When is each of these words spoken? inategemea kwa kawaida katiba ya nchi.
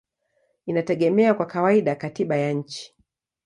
inategemea 0.65 1.33
kwa 1.33 1.45
kawaida 1.45 1.95
katiba 1.95 2.35
ya 2.37 2.53
nchi. 2.53 2.95